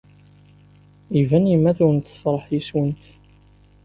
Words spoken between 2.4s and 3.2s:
yes-went.